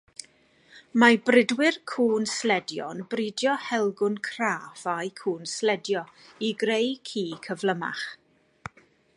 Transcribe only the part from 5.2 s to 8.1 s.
cŵn sledio i greu ci cyflymach.